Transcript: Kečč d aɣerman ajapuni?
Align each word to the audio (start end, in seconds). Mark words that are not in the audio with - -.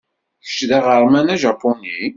Kečč 0.45 0.59
d 0.69 0.71
aɣerman 0.77 1.33
ajapuni? 1.33 1.95